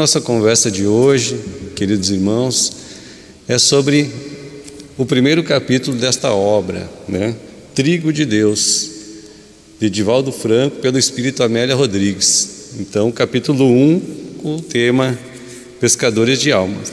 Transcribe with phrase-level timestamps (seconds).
[0.00, 1.38] Nossa conversa de hoje,
[1.76, 2.72] queridos irmãos,
[3.46, 4.10] é sobre
[4.96, 7.36] o primeiro capítulo desta obra, né?
[7.74, 8.88] Trigo de Deus,
[9.78, 12.70] de Divaldo Franco, pelo Espírito Amélia Rodrigues.
[12.80, 14.00] Então, capítulo 1,
[14.42, 15.18] com o tema
[15.78, 16.90] Pescadores de Almas.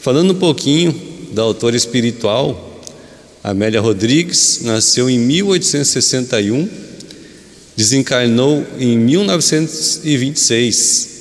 [0.00, 0.92] Falando um pouquinho
[1.32, 2.82] da autora espiritual,
[3.44, 6.68] Amélia Rodrigues, nasceu em 1861,
[7.76, 11.13] desencarnou em 1926.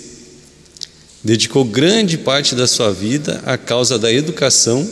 [1.23, 4.89] Dedicou grande parte da sua vida à causa da educação,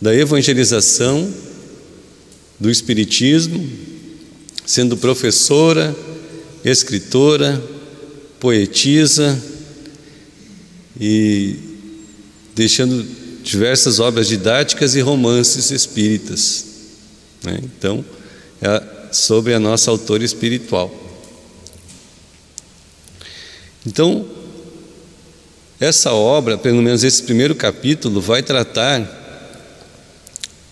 [0.00, 1.32] da evangelização,
[2.58, 3.66] do espiritismo,
[4.66, 5.96] sendo professora,
[6.62, 7.62] escritora,
[8.38, 9.42] poetisa
[11.00, 11.56] e
[12.54, 13.02] deixando
[13.42, 16.66] diversas obras didáticas e romances espíritas.
[17.42, 17.58] Né?
[17.62, 18.04] Então,
[18.60, 20.94] é sobre a nossa autora espiritual.
[23.86, 24.39] Então,
[25.80, 29.18] essa obra, pelo menos esse primeiro capítulo, vai tratar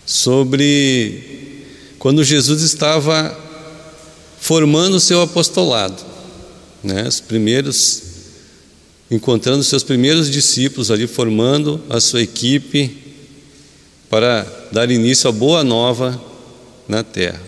[0.05, 1.65] sobre
[1.97, 3.37] quando Jesus estava
[4.39, 6.01] formando o seu apostolado,
[6.83, 7.07] né?
[7.07, 8.03] Os primeiros
[9.09, 12.95] encontrando seus primeiros discípulos ali formando a sua equipe
[14.09, 16.21] para dar início à boa nova
[16.87, 17.41] na terra.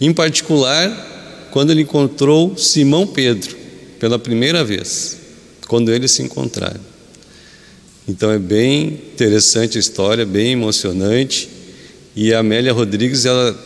[0.00, 3.54] Em particular, quando ele encontrou Simão Pedro
[3.98, 5.17] pela primeira vez,
[5.68, 6.80] quando eles se encontraram.
[8.08, 11.48] Então é bem interessante a história, bem emocionante.
[12.16, 13.56] E a Amélia Rodrigues ela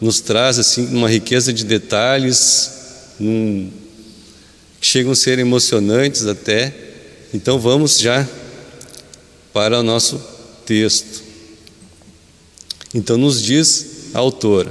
[0.00, 2.70] nos traz assim uma riqueza de detalhes,
[3.18, 6.74] que chegam a ser emocionantes até.
[7.32, 8.28] Então vamos já
[9.52, 10.20] para o nosso
[10.66, 11.22] texto.
[12.94, 14.70] Então nos diz a autora: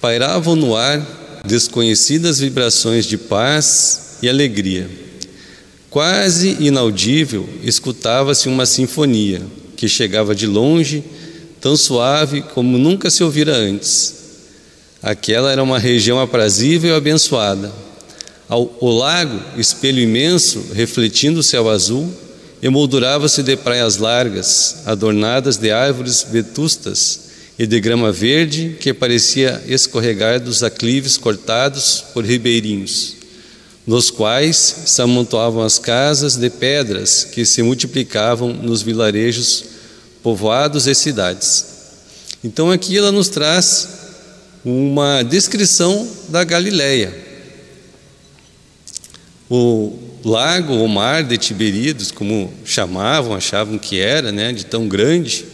[0.00, 4.88] pairavam no ar desconhecidas vibrações de paz e alegria.
[5.88, 9.42] Quase inaudível, escutava-se uma sinfonia
[9.76, 11.04] que chegava de longe,
[11.60, 14.14] tão suave como nunca se ouvira antes.
[15.02, 17.72] Aquela era uma região aprazível e abençoada
[18.48, 22.12] o lago, espelho imenso, refletindo o céu azul,
[22.62, 27.20] emoldurava-se de praias largas, adornadas de árvores vetustas
[27.58, 33.16] e de grama verde que parecia escorregar dos aclives cortados por ribeirinhos,
[33.86, 34.56] nos quais
[34.86, 39.64] se amontoavam as casas de pedras que se multiplicavam nos vilarejos,
[40.22, 41.66] povoados e cidades.
[42.42, 43.88] Então aqui ela nos traz
[44.64, 47.24] uma descrição da Galileia
[49.48, 55.44] o lago, o mar de Tiberíades, como chamavam, achavam que era, né, de tão grande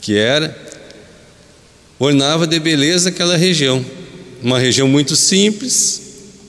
[0.00, 0.56] que era,
[1.98, 3.84] ornava de beleza aquela região.
[4.42, 6.03] Uma região muito simples,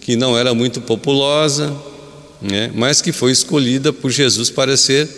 [0.06, 1.76] que não era muito populosa,
[2.40, 5.10] né, mas que foi escolhida por Jesus para ser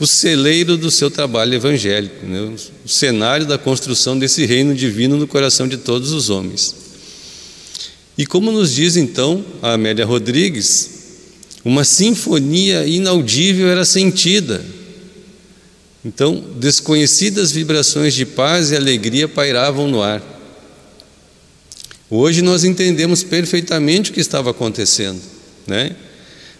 [0.00, 2.40] o celeiro do seu trabalho evangélico, né,
[2.82, 6.74] o cenário da construção desse reino divino no coração de todos os homens.
[8.16, 11.02] E como nos diz então a Amélia Rodrigues,
[11.62, 14.64] uma sinfonia inaudível era sentida.
[16.02, 20.22] Então, desconhecidas vibrações de paz e alegria pairavam no ar.
[22.14, 25.18] Hoje nós entendemos perfeitamente o que estava acontecendo,
[25.66, 25.96] né?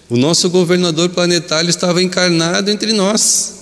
[0.09, 3.53] O nosso governador planetário estava encarnado entre nós.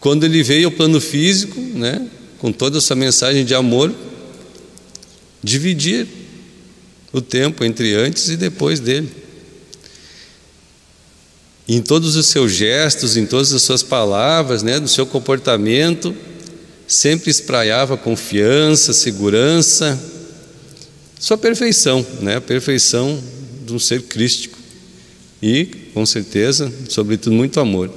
[0.00, 2.08] Quando ele veio ao plano físico, né,
[2.38, 3.94] com toda essa mensagem de amor,
[5.44, 6.06] dividir
[7.12, 9.12] o tempo entre antes e depois dele.
[11.68, 16.16] Em todos os seus gestos, em todas as suas palavras, né, no seu comportamento,
[16.86, 20.16] sempre espraiava confiança, segurança,
[21.18, 23.18] sua perfeição, né, a perfeição
[23.66, 24.58] de um ser crístico
[25.42, 27.90] e, com certeza, sobretudo, muito amor.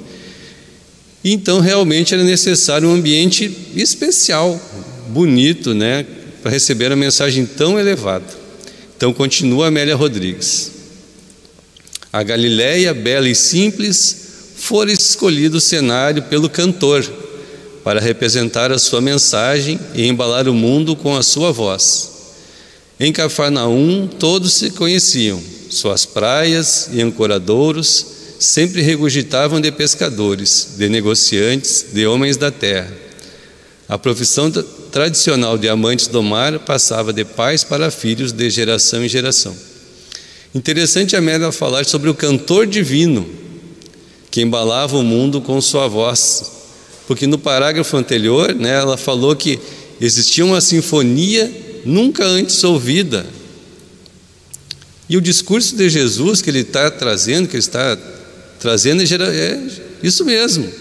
[1.23, 4.59] Então, realmente era necessário um ambiente especial,
[5.09, 6.05] bonito, né,
[6.41, 8.25] para receber a mensagem tão elevada.
[9.01, 10.71] Então continua Amélia Rodrigues.
[12.13, 14.15] A Galiléia, bela e simples,
[14.57, 17.03] fora escolhido o cenário pelo cantor
[17.83, 22.10] para representar a sua mensagem e embalar o mundo com a sua voz.
[23.03, 28.05] Em Cafarnaum todos se conheciam, suas praias e ancoradouros
[28.39, 32.95] sempre regurgitavam de pescadores, de negociantes, de homens da terra.
[33.89, 34.51] A profissão
[34.91, 39.57] tradicional de amantes do mar passava de pais para filhos de geração em geração.
[40.53, 43.27] Interessante a Amélia falar sobre o cantor divino
[44.29, 46.51] que embalava o mundo com sua voz,
[47.07, 49.59] porque no parágrafo anterior né, ela falou que
[49.99, 53.25] existia uma sinfonia nunca antes ouvida.
[55.09, 57.97] E o discurso de Jesus que ele está trazendo, que ele está
[58.59, 59.61] trazendo, é
[60.01, 60.71] isso mesmo.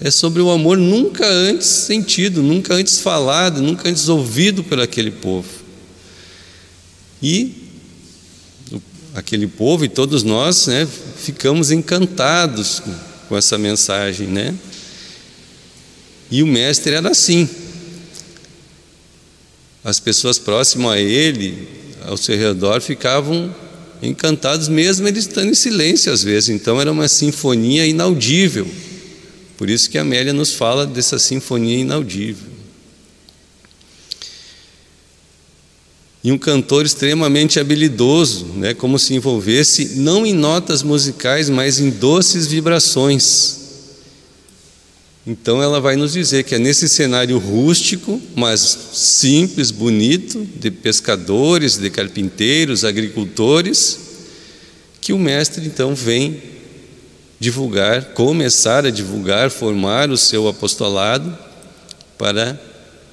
[0.00, 5.10] É sobre o amor nunca antes sentido, nunca antes falado, nunca antes ouvido por aquele
[5.10, 5.48] povo.
[7.22, 7.62] E
[9.14, 12.82] aquele povo e todos nós né, ficamos encantados
[13.28, 14.54] com, essa mensagem, né?
[16.30, 17.48] E o mestre era assim.
[19.84, 21.68] As pessoas próximas a ele,
[22.04, 23.54] ao seu redor, ficavam
[24.02, 26.50] encantados, mesmo ele estando em silêncio às vezes.
[26.50, 28.66] Então era uma sinfonia inaudível.
[29.56, 32.50] Por isso que a Amélia nos fala dessa sinfonia inaudível.
[36.24, 41.90] E um cantor extremamente habilidoso, né, como se envolvesse não em notas musicais, mas em
[41.90, 43.61] doces vibrações.
[45.24, 48.60] Então ela vai nos dizer que é nesse cenário rústico, mas
[48.92, 54.00] simples, bonito, de pescadores, de carpinteiros, agricultores,
[55.00, 56.42] que o mestre então vem
[57.38, 61.36] divulgar, começar a divulgar, formar o seu apostolado
[62.18, 62.60] para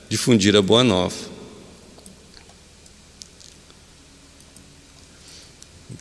[0.07, 1.15] difundir a boa nova.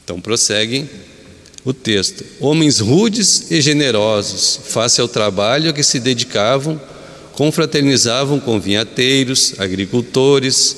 [0.02, 0.88] Então prossegue
[1.68, 6.80] o texto: Homens rudes e generosos, face ao trabalho a que se dedicavam,
[7.34, 10.76] confraternizavam com vinhateiros, agricultores,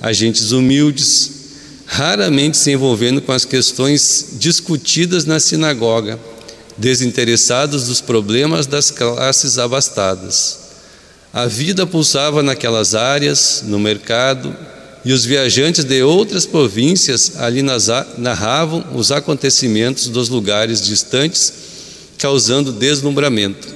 [0.00, 1.30] agentes humildes,
[1.84, 6.18] raramente se envolvendo com as questões discutidas na sinagoga,
[6.78, 10.58] desinteressados dos problemas das classes abastadas.
[11.34, 14.56] A vida pulsava naquelas áreas, no mercado,
[15.04, 21.52] e os viajantes de outras províncias ali narravam os acontecimentos dos lugares distantes,
[22.18, 23.68] causando deslumbramento.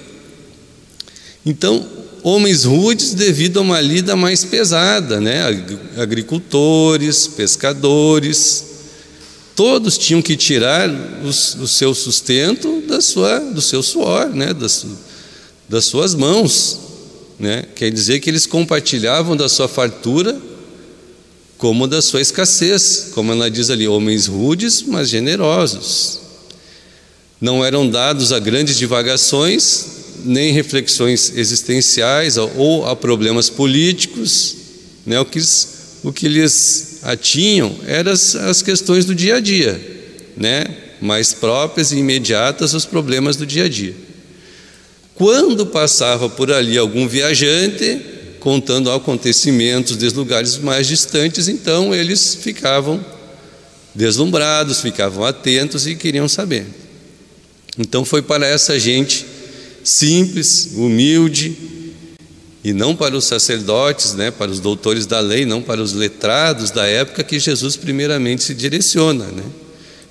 [1.46, 1.86] Então,
[2.22, 5.42] homens rudes devido a uma lida mais pesada, né?
[5.96, 8.64] agricultores, pescadores,
[9.56, 10.90] todos tinham que tirar
[11.24, 14.52] os, o seu sustento da sua, do seu suor, né?
[14.52, 14.84] das,
[15.66, 16.80] das suas mãos.
[17.38, 17.64] Né?
[17.74, 20.38] Quer dizer que eles compartilhavam da sua fartura
[21.64, 26.20] como da sua escassez, como ela diz ali, homens rudes, mas generosos.
[27.40, 29.86] Não eram dados a grandes divagações,
[30.26, 34.56] nem reflexões existenciais ou a problemas políticos,
[35.06, 35.18] né?
[35.18, 35.40] o, que,
[36.02, 39.80] o que lhes atinham eram as, as questões do dia a dia,
[40.36, 40.66] né?
[41.00, 43.96] mais próprias e imediatas aos problemas do dia a dia.
[45.14, 48.13] Quando passava por ali algum viajante,
[48.44, 53.02] contando acontecimentos de lugares mais distantes, então eles ficavam
[53.94, 56.66] deslumbrados, ficavam atentos e queriam saber.
[57.78, 59.24] Então foi para essa gente
[59.82, 61.56] simples, humilde,
[62.62, 66.70] e não para os sacerdotes, né, para os doutores da lei, não para os letrados
[66.70, 69.44] da época que Jesus primeiramente se direciona, né?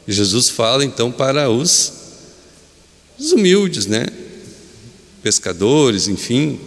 [0.07, 1.93] Jesus fala então para os,
[3.19, 4.07] os humildes, né?
[5.21, 6.59] Pescadores, enfim,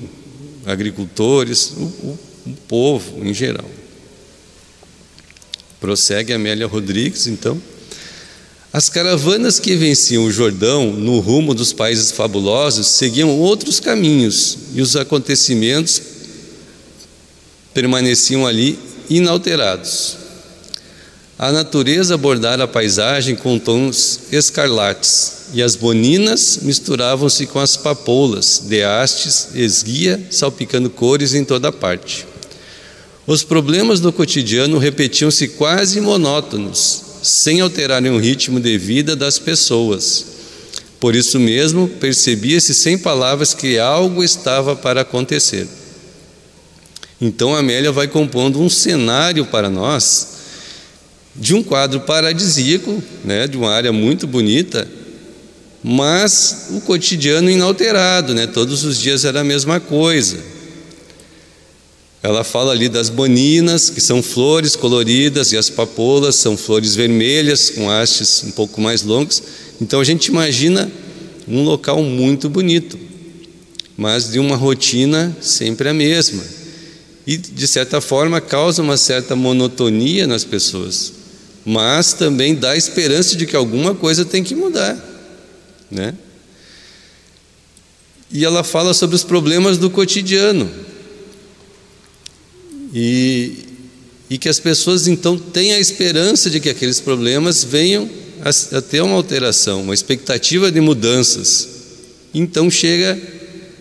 [0.67, 3.71] agricultores, o, o, o povo em geral.
[5.81, 7.61] Prossegue Amélia Rodrigues, então.
[8.73, 14.83] As caravanas que venciam o Jordão no rumo dos países fabulosos seguiam outros caminhos e
[14.83, 16.03] os acontecimentos
[17.73, 18.79] permaneciam ali
[19.09, 20.26] inalterados.
[21.39, 28.63] A natureza abordara a paisagem com tons escarlates, e as boninas misturavam-se com as papoulas,
[28.65, 32.27] de hastes, esguia, salpicando cores em toda parte.
[33.27, 40.25] Os problemas do cotidiano repetiam-se quase monótonos, sem alterarem o ritmo de vida das pessoas.
[40.99, 45.69] Por isso mesmo, percebia-se sem palavras que algo estava para acontecer.
[47.21, 50.36] Então Amélia vai compondo um cenário para nós
[51.39, 54.89] de um quadro paradisíaco, né, de uma área muito bonita,
[55.83, 60.39] mas o cotidiano inalterado, né, todos os dias era a mesma coisa.
[62.23, 67.71] Ela fala ali das boninas, que são flores coloridas, e as papoulas são flores vermelhas,
[67.71, 69.41] com hastes um pouco mais longos.
[69.81, 70.91] Então a gente imagina
[71.47, 72.99] um local muito bonito,
[73.97, 76.43] mas de uma rotina sempre a mesma.
[77.25, 81.16] E, de certa forma, causa uma certa monotonia nas pessoas
[81.67, 84.97] mas também dá esperança de que alguma coisa tem que mudar,
[85.91, 86.15] né?
[88.31, 90.71] E ela fala sobre os problemas do cotidiano.
[92.95, 93.53] E,
[94.31, 98.09] e que as pessoas então têm a esperança de que aqueles problemas venham
[98.43, 101.69] a, a ter uma alteração, uma expectativa de mudanças.
[102.33, 103.21] Então chega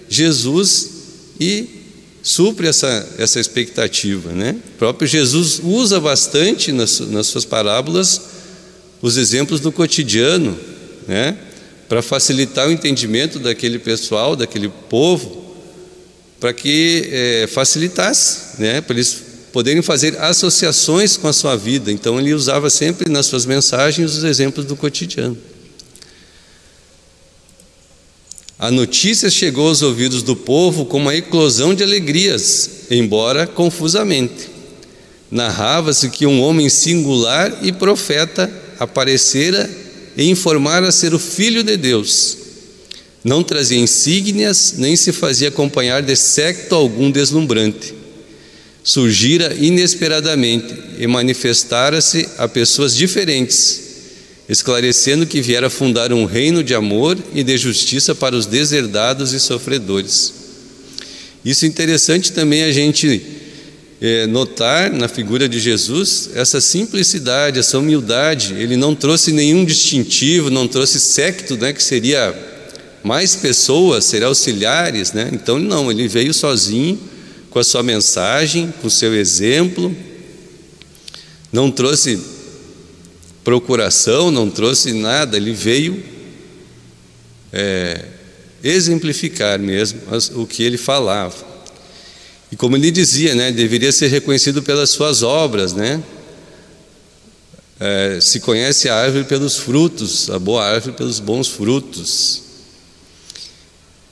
[0.10, 0.90] Jesus
[1.40, 1.75] e
[2.26, 4.32] supre essa, essa expectativa.
[4.32, 4.56] Né?
[4.74, 8.20] O próprio Jesus usa bastante nas, nas suas parábolas
[9.00, 10.58] os exemplos do cotidiano,
[11.08, 11.38] né?
[11.88, 15.46] para facilitar o entendimento daquele pessoal, daquele povo,
[16.40, 18.82] para que é, facilitasse, né?
[18.82, 19.22] para eles
[19.54, 21.92] poderem fazer associações com a sua vida.
[21.92, 25.38] Então ele usava sempre nas suas mensagens os exemplos do cotidiano.
[28.66, 34.50] A notícia chegou aos ouvidos do povo com uma eclosão de alegrias, embora confusamente.
[35.30, 39.70] Narrava-se que um homem singular e profeta aparecera
[40.18, 42.38] e informara ser o Filho de Deus.
[43.24, 47.94] Não trazia insígnias, nem se fazia acompanhar de secto algum deslumbrante.
[48.84, 53.85] Surgira inesperadamente e manifestara-se a pessoas diferentes,
[54.48, 59.40] esclarecendo que viera fundar um reino de amor e de justiça para os deserdados e
[59.40, 60.34] sofredores.
[61.44, 63.22] Isso é interessante também a gente
[64.02, 68.54] é, notar na figura de Jesus essa simplicidade, essa humildade.
[68.54, 72.34] Ele não trouxe nenhum distintivo, não trouxe secto, né, que seria
[73.04, 75.30] mais pessoas, seria auxiliares, né?
[75.32, 77.00] Então não, ele veio sozinho
[77.52, 79.96] com a sua mensagem, com o seu exemplo.
[81.54, 82.20] Não trouxe
[83.46, 86.04] procuração, não trouxe nada, ele veio
[87.54, 88.04] é,
[88.64, 90.02] exemplificar mesmo
[90.34, 91.36] o que ele falava.
[92.52, 96.04] E como ele dizia, né, deveria ser reconhecido pelas suas obras, né?
[97.80, 102.42] É, se conhece a árvore pelos frutos, a boa árvore pelos bons frutos.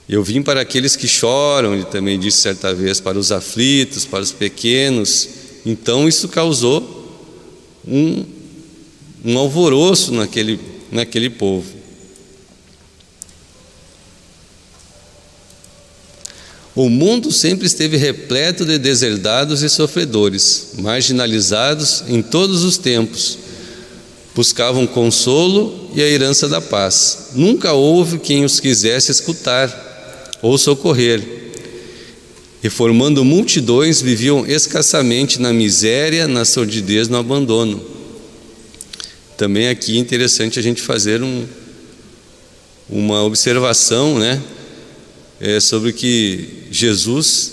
[0.08, 4.22] Eu vim para aqueles que choram, ele também disse certa vez, para os aflitos, para
[4.22, 5.30] os pequenos.
[5.66, 7.02] Então isso causou
[7.88, 8.26] um,
[9.24, 10.60] um alvoroço naquele,
[10.92, 11.84] naquele povo.
[16.76, 23.38] O mundo sempre esteve repleto de deserdados e sofredores, marginalizados em todos os tempos.
[24.34, 27.30] Buscavam consolo e a herança da paz.
[27.36, 31.24] Nunca houve quem os quisesse escutar ou socorrer.
[32.64, 37.93] E formando multidões, viviam escassamente na miséria, na sordidez, no abandono.
[39.38, 41.46] Também aqui é interessante a gente fazer um,
[42.90, 44.42] uma observação, né?
[45.44, 47.52] é, sobre o que Jesus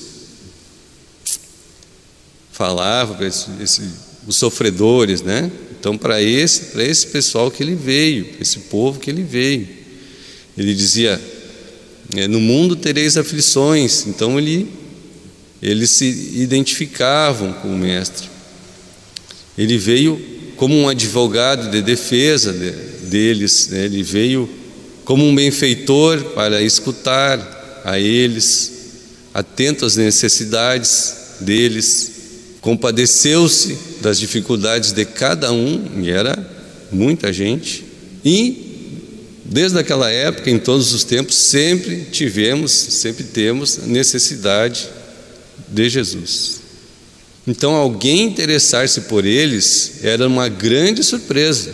[2.53, 5.51] falava para os sofredores, né?
[5.79, 9.67] Então, para esse, esse pessoal que ele veio, esse povo que ele veio,
[10.57, 11.21] ele dizia:
[12.15, 14.07] é, no mundo tereis aflições.
[14.07, 14.69] Então, ele,
[15.61, 16.07] eles se
[16.37, 18.29] identificavam com o Mestre.
[19.59, 20.21] Ele veio
[20.61, 22.71] como um advogado de defesa de,
[23.09, 23.87] deles, né?
[23.87, 24.47] ele veio
[25.07, 28.71] como um benfeitor para escutar, a eles,
[29.33, 32.13] atento às necessidades deles,
[32.61, 36.37] compadeceu-se das dificuldades de cada um, e era
[36.93, 37.83] muita gente,
[38.23, 44.91] e desde aquela época, em todos os tempos, sempre tivemos, sempre temos necessidade
[45.69, 46.60] de Jesus.
[47.47, 51.71] Então, alguém interessar-se por eles era uma grande surpresa,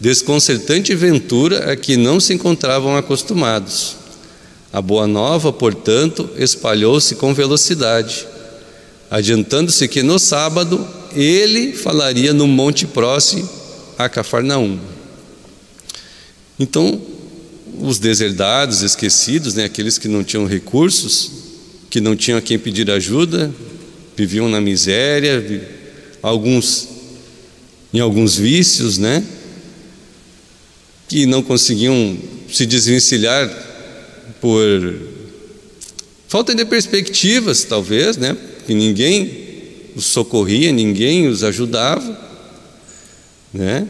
[0.00, 3.96] desconcertante ventura a que não se encontravam acostumados.
[4.72, 8.26] A boa nova, portanto, espalhou-se com velocidade,
[9.10, 13.48] adiantando-se que no sábado ele falaria no monte próximo
[13.98, 14.78] a Cafarnaum.
[16.58, 17.00] Então,
[17.80, 21.30] os deserdados, esquecidos, né, aqueles que não tinham recursos,
[21.90, 23.52] que não tinham a quem pedir ajuda,
[24.16, 25.44] viviam na miséria,
[26.22, 26.88] alguns
[27.94, 29.22] em alguns vícios, né,
[31.08, 32.16] que não conseguiam
[32.50, 33.50] se desvencilhar
[34.40, 34.94] por
[36.26, 38.34] falta de perspectivas, talvez, né?
[38.66, 39.30] Que ninguém
[39.94, 42.18] os socorria, ninguém os ajudava,
[43.52, 43.86] né?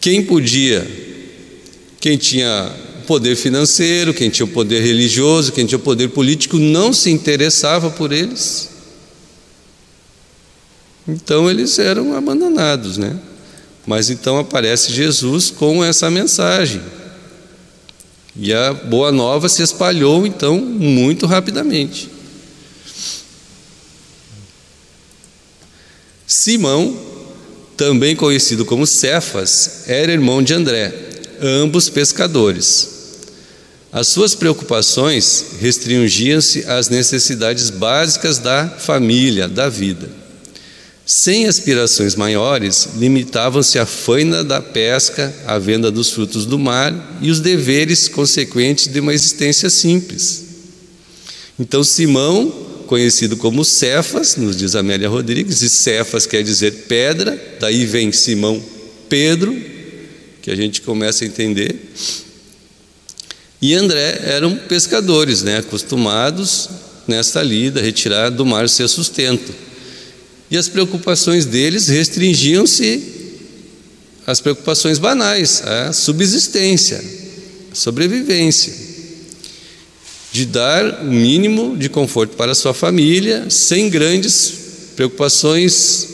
[0.00, 0.84] Quem podia,
[2.00, 2.72] quem tinha
[3.06, 7.90] poder financeiro, quem tinha o poder religioso, quem tinha o poder político, não se interessava
[7.90, 8.75] por eles.
[11.06, 13.16] Então eles eram abandonados, né?
[13.86, 16.82] Mas então aparece Jesus com essa mensagem.
[18.34, 22.10] E a boa nova se espalhou então muito rapidamente.
[26.26, 26.98] Simão,
[27.76, 30.92] também conhecido como Cefas, era irmão de André,
[31.40, 32.96] ambos pescadores.
[33.92, 40.25] As suas preocupações restringiam-se às necessidades básicas da família, da vida.
[41.08, 47.30] Sem aspirações maiores, limitavam-se à faina da pesca, à venda dos frutos do mar e
[47.30, 50.44] os deveres consequentes de uma existência simples.
[51.56, 52.50] Então, Simão,
[52.88, 58.60] conhecido como Cefas, nos diz Amélia Rodrigues, e Cefas quer dizer pedra, daí vem Simão
[59.08, 59.56] Pedro,
[60.42, 61.92] que a gente começa a entender.
[63.62, 66.68] E André eram pescadores, né, acostumados
[67.06, 69.65] nesta lida, retirar do mar seu sustento.
[70.50, 73.02] E as preocupações deles restringiam-se
[74.26, 77.02] às preocupações banais, à subsistência,
[77.72, 78.72] à sobrevivência,
[80.32, 84.52] de dar o mínimo de conforto para a sua família, sem grandes
[84.94, 86.08] preocupações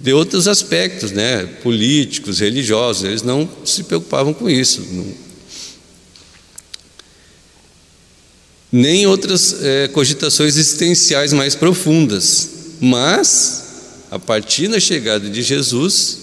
[0.00, 4.82] de outros aspectos, né, políticos, religiosos, eles não se preocupavam com isso.
[8.72, 12.59] Nem outras é, cogitações existenciais mais profundas.
[12.80, 13.64] Mas,
[14.10, 16.18] a partir da chegada de Jesus,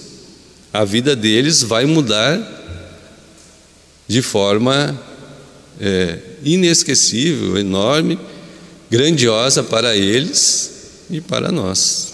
[0.74, 2.56] a vida deles vai mudar
[4.08, 5.00] de forma
[5.80, 8.20] é, inesquecível, enorme,
[8.90, 10.72] grandiosa para eles
[11.10, 12.14] e para nós.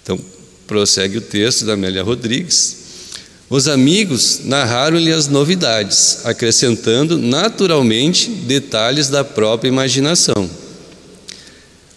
[0.00, 0.18] Então,
[0.66, 2.76] prossegue o texto da Amélia Rodrigues.
[3.50, 10.48] Os amigos narraram-lhe as novidades, acrescentando naturalmente detalhes da própria imaginação.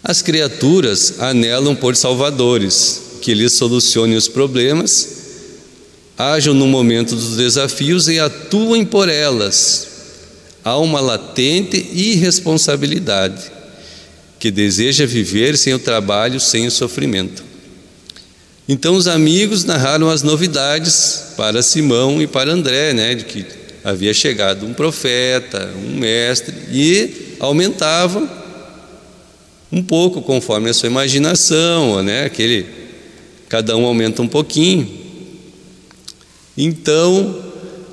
[0.04, 5.08] As criaturas anelam por salvadores, que lhes solucionem os problemas,
[6.18, 9.86] ajam no momento dos desafios e atuem por elas.
[10.64, 13.50] Há uma latente irresponsabilidade
[14.40, 17.44] que deseja viver sem o trabalho, sem o sofrimento.
[18.68, 23.46] Então os amigos narraram as novidades para Simão e para André, né, de que
[23.84, 28.41] havia chegado um profeta, um mestre, e aumentavam
[29.72, 32.26] um pouco conforme a sua imaginação, né?
[32.26, 32.66] Aquele
[33.48, 34.88] cada um aumenta um pouquinho.
[36.56, 37.42] Então,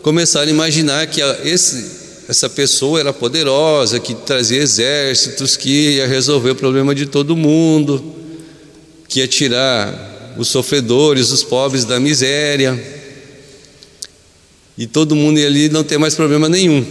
[0.02, 6.52] começaram a imaginar que esse, essa pessoa era poderosa, que trazia exércitos, que ia resolver
[6.52, 8.16] o problema de todo mundo,
[9.08, 12.78] que ia tirar os sofredores, os pobres da miséria.
[14.78, 16.86] E todo mundo ia ali não ter mais problema nenhum.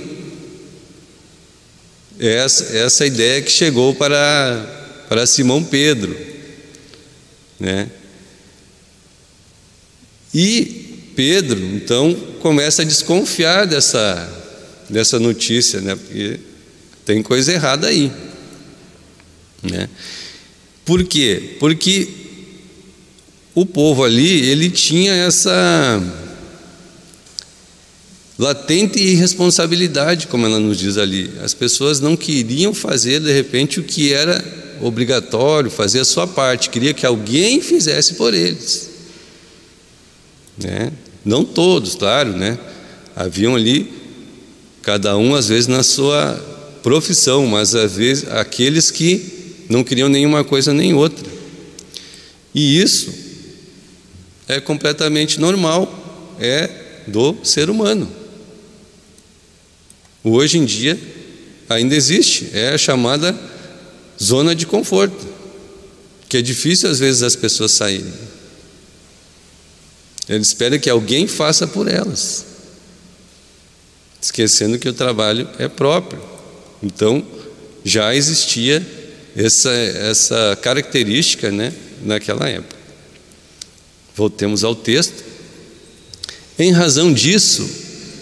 [2.18, 4.77] Essa, essa ideia que chegou para
[5.08, 6.16] para Simão Pedro.
[7.58, 7.88] Né?
[10.34, 14.30] E Pedro, então, começa a desconfiar dessa,
[14.88, 15.96] dessa notícia, né?
[15.96, 16.38] porque
[17.04, 18.12] tem coisa errada aí.
[19.62, 19.88] Né?
[20.84, 21.56] Por quê?
[21.58, 22.08] Porque
[23.54, 26.00] o povo ali, ele tinha essa
[28.38, 31.32] latente irresponsabilidade, como ela nos diz ali.
[31.42, 36.70] As pessoas não queriam fazer, de repente, o que era obrigatório fazer a sua parte,
[36.70, 38.90] queria que alguém fizesse por eles.
[40.56, 40.92] Né?
[41.24, 42.58] Não todos, claro, né?
[43.14, 43.92] Haviam ali,
[44.82, 46.34] cada um às vezes na sua
[46.82, 51.28] profissão, mas às vezes aqueles que não queriam nenhuma coisa nem outra.
[52.54, 53.12] E isso
[54.48, 56.70] é completamente normal, é
[57.06, 58.08] do ser humano.
[60.24, 60.98] Hoje em dia
[61.68, 63.38] ainda existe, é a chamada
[64.22, 65.26] zona de conforto,
[66.28, 68.12] que é difícil às vezes as pessoas saírem.
[70.28, 72.44] Eles esperam que alguém faça por elas,
[74.20, 76.22] esquecendo que o trabalho é próprio.
[76.82, 77.24] Então,
[77.84, 78.86] já existia
[79.34, 81.72] essa, essa característica né,
[82.04, 82.76] naquela época.
[84.14, 85.24] Voltemos ao texto.
[86.58, 87.68] Em razão disso,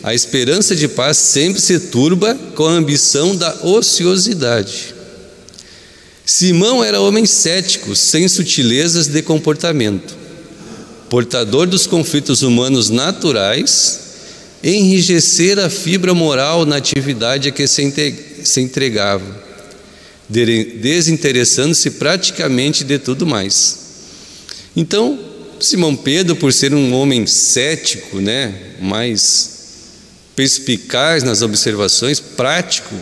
[0.02, 4.95] a esperança de paz sempre se turba com a ambição da ociosidade.
[6.26, 10.16] Simão era homem cético, sem sutilezas de comportamento,
[11.08, 14.00] portador dos conflitos humanos naturais,
[14.60, 19.24] enrijecer a fibra moral na atividade a que se entregava,
[20.28, 23.78] desinteressando-se praticamente de tudo mais.
[24.74, 25.16] Então,
[25.60, 29.50] Simão Pedro, por ser um homem cético, né, mais
[30.34, 32.92] perspicaz nas observações, prático,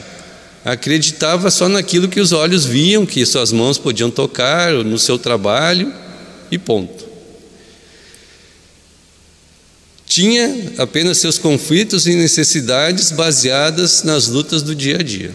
[0.65, 5.93] acreditava só naquilo que os olhos viam, que suas mãos podiam tocar no seu trabalho
[6.51, 7.05] e ponto.
[10.07, 15.33] Tinha apenas seus conflitos e necessidades baseadas nas lutas do dia a dia.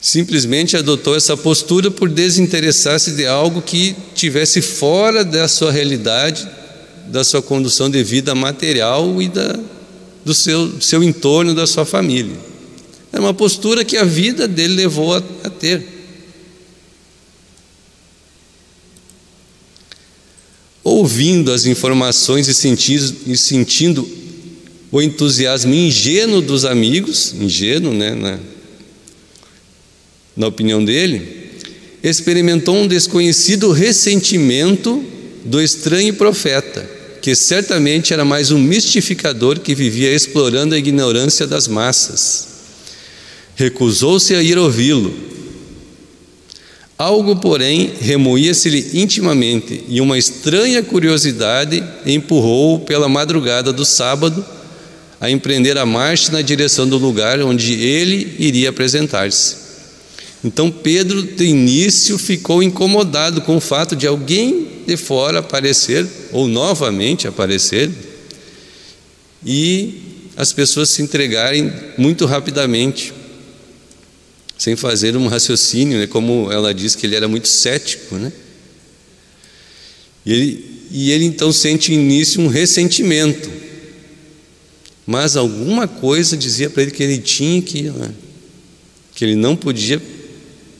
[0.00, 6.48] Simplesmente adotou essa postura por desinteressar-se de algo que tivesse fora da sua realidade,
[7.08, 9.58] da sua condução de vida material e da,
[10.24, 12.49] do seu, seu entorno, da sua família.
[13.12, 15.84] É uma postura que a vida dele levou a, a ter.
[20.82, 24.08] Ouvindo as informações e sentindo, e sentindo
[24.90, 28.38] o entusiasmo ingênuo dos amigos, ingênuo, né, na,
[30.36, 31.50] na opinião dele,
[32.02, 35.04] experimentou um desconhecido ressentimento
[35.44, 36.88] do estranho profeta,
[37.20, 42.49] que certamente era mais um mistificador que vivia explorando a ignorância das massas.
[43.60, 45.12] Recusou-se a ir ouvi-lo.
[46.96, 54.42] Algo, porém, remoía-se-lhe intimamente, e uma estranha curiosidade empurrou-o pela madrugada do sábado
[55.20, 59.56] a empreender a marcha na direção do lugar onde ele iria apresentar-se.
[60.42, 66.48] Então Pedro, de início, ficou incomodado com o fato de alguém de fora aparecer, ou
[66.48, 67.90] novamente aparecer,
[69.44, 70.00] e
[70.34, 73.19] as pessoas se entregarem muito rapidamente,
[74.60, 76.06] sem fazer um raciocínio, né?
[76.06, 78.16] como ela diz que ele era muito cético.
[78.16, 78.30] Né?
[80.26, 83.60] E, ele, e ele então sente início um ressentimento
[85.10, 88.08] mas alguma coisa dizia para ele que ele tinha que ir lá,
[89.12, 90.00] que ele não podia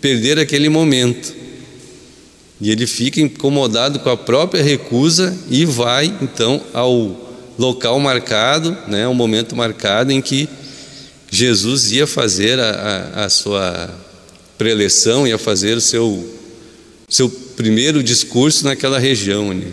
[0.01, 1.35] perder aquele momento.
[2.61, 9.09] E ele fica incomodado com a própria recusa e vai então ao local marcado, né,
[9.09, 10.49] o momento marcado em que
[11.31, 13.89] Jesus ia fazer a, a, a sua
[14.59, 16.39] preleção, ia fazer o seu,
[17.09, 19.55] seu primeiro discurso naquela região.
[19.55, 19.73] Né.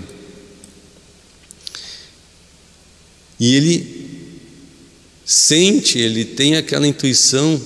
[3.39, 3.97] E ele
[5.25, 7.59] sente, ele tem aquela intuição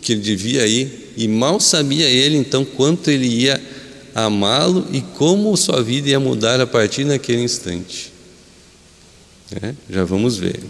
[0.00, 3.60] que ele devia ir, e mal sabia ele então quanto ele ia
[4.14, 8.12] amá-lo e como sua vida ia mudar a partir daquele instante.
[9.62, 10.60] É, já vamos ver.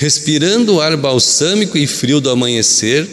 [0.00, 3.06] Respirando o ar balsâmico e frio do amanhecer,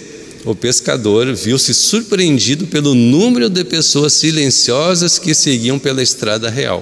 [0.45, 6.81] o pescador viu-se surpreendido pelo número de pessoas silenciosas que seguiam pela estrada real.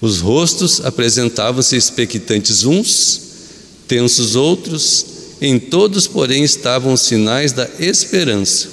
[0.00, 3.20] Os rostos apresentavam-se expectantes uns,
[3.86, 5.06] tensos outros,
[5.40, 8.66] em todos, porém, estavam os sinais da esperança.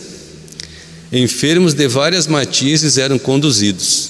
[1.13, 4.09] Enfermos de várias matizes eram conduzidos,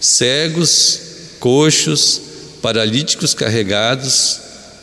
[0.00, 1.00] cegos,
[1.40, 2.20] coxos,
[2.62, 4.41] paralíticos carregados,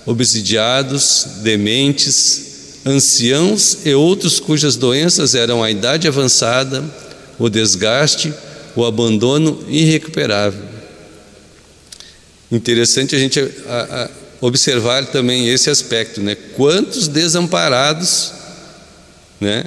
[0.09, 6.83] obsidiados, dementes, anciãos e outros cujas doenças eram a idade avançada,
[7.37, 8.33] o desgaste,
[8.75, 10.63] o abandono irrecuperável.
[12.51, 13.39] Interessante a gente
[14.41, 16.35] observar também esse aspecto, né?
[16.55, 18.31] Quantos desamparados,
[19.39, 19.63] né?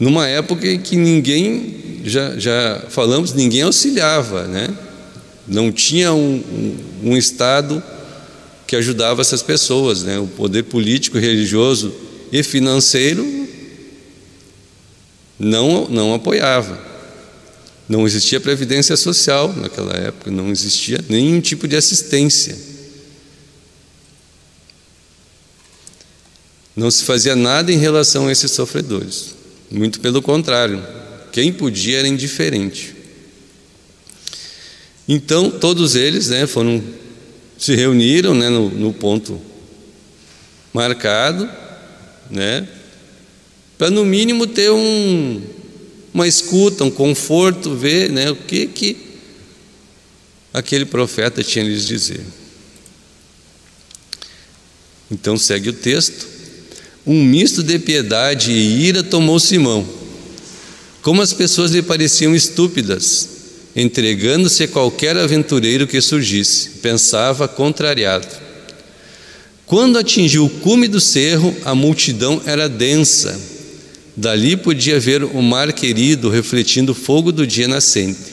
[0.00, 4.70] Numa época em que ninguém, já, já falamos, ninguém auxiliava, né?
[5.46, 6.42] Não tinha um,
[7.02, 7.82] um, um Estado
[8.74, 10.18] que ajudava essas pessoas, né?
[10.18, 11.94] O poder político, religioso
[12.32, 13.24] e financeiro
[15.38, 16.82] não, não apoiava.
[17.88, 22.56] Não existia previdência social naquela época, não existia nenhum tipo de assistência.
[26.74, 29.36] Não se fazia nada em relação a esses sofredores.
[29.70, 30.84] Muito pelo contrário,
[31.30, 32.92] quem podia era indiferente.
[35.06, 36.82] Então, todos eles né, foram,
[37.64, 39.40] se reuniram né, no, no ponto
[40.70, 41.48] marcado,
[42.30, 42.68] né,
[43.78, 45.40] para no mínimo ter um,
[46.12, 48.98] uma escuta, um conforto, ver né, o que, que
[50.52, 52.20] aquele profeta tinha a lhes dizer.
[55.10, 56.28] Então segue o texto.
[57.06, 59.88] Um misto de piedade e ira tomou Simão.
[61.00, 63.33] Como as pessoas lhe pareciam estúpidas,
[63.74, 68.28] entregando-se a qualquer aventureiro que surgisse, pensava contrariado.
[69.66, 73.54] Quando atingiu o cume do cerro, a multidão era densa
[74.16, 78.32] Dali podia ver o mar querido refletindo o fogo do dia nascente.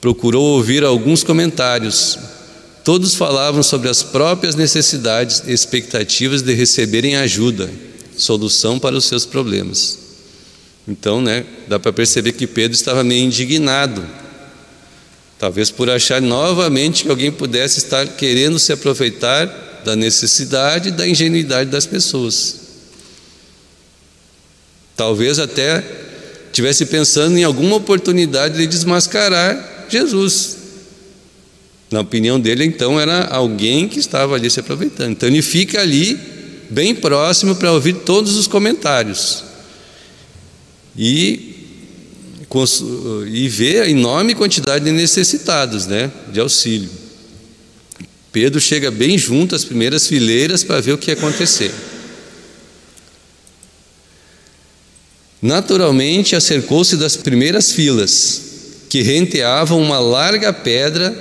[0.00, 2.18] Procurou ouvir alguns comentários.
[2.84, 7.70] Todos falavam sobre as próprias necessidades e expectativas de receberem ajuda,
[8.16, 9.99] solução para os seus problemas.
[10.90, 14.04] Então, né, dá para perceber que Pedro estava meio indignado,
[15.38, 19.46] talvez por achar novamente que alguém pudesse estar querendo se aproveitar
[19.84, 22.56] da necessidade e da ingenuidade das pessoas.
[24.96, 25.84] Talvez até
[26.52, 30.56] tivesse pensando em alguma oportunidade de desmascarar Jesus.
[31.88, 35.12] Na opinião dele, então, era alguém que estava ali se aproveitando.
[35.12, 36.18] Então, ele fica ali,
[36.68, 39.49] bem próximo, para ouvir todos os comentários.
[40.96, 41.54] E,
[43.28, 46.90] e a enorme quantidade de necessitados né, de auxílio.
[48.32, 51.72] Pedro chega bem junto às primeiras fileiras para ver o que ia acontecer.
[55.42, 58.42] Naturalmente, acercou-se das primeiras filas,
[58.88, 61.16] que renteavam uma larga pedra,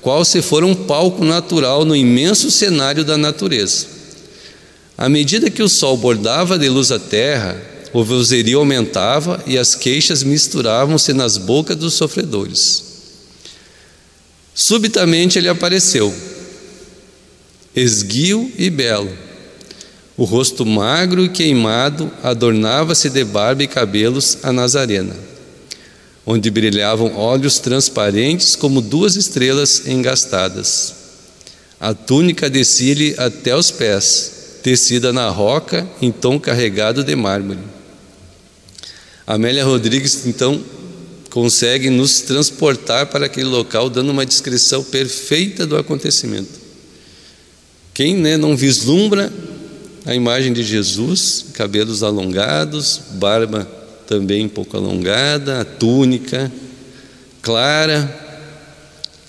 [0.00, 3.86] qual se for um palco natural no imenso cenário da natureza.
[4.96, 7.60] À medida que o sol bordava de luz a terra,
[7.92, 12.84] o vozerio aumentava e as queixas misturavam-se nas bocas dos sofredores.
[14.54, 16.14] Subitamente ele apareceu,
[17.74, 19.12] esguio e belo.
[20.16, 25.16] O rosto magro e queimado adornava-se de barba e cabelos a Nazarena,
[26.24, 30.94] onde brilhavam olhos transparentes como duas estrelas engastadas.
[31.80, 37.71] A túnica descia-lhe até os pés, tecida na roca em tom carregado de mármore.
[39.26, 40.62] Amélia Rodrigues, então,
[41.30, 46.60] consegue nos transportar para aquele local, dando uma descrição perfeita do acontecimento.
[47.94, 49.32] Quem né, não vislumbra
[50.04, 53.64] a imagem de Jesus, cabelos alongados, barba
[54.06, 56.52] também um pouco alongada, a túnica
[57.40, 58.20] clara.